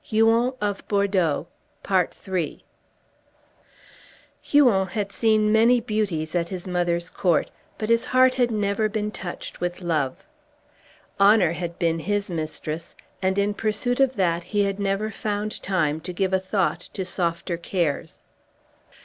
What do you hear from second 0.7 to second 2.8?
BORDEAUX (Continued)